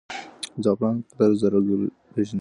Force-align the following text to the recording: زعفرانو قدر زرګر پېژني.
زعفرانو 0.63 1.01
قدر 1.17 1.31
زرګر 1.41 1.79
پېژني. 2.13 2.29